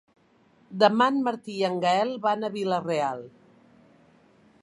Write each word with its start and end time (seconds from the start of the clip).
Demà 0.83 1.07
en 1.15 1.19
Martí 1.27 1.57
i 1.57 1.67
en 1.67 1.77
Gaël 1.83 2.15
van 2.25 2.43
a 2.43 2.51
Vila-real. 2.57 3.21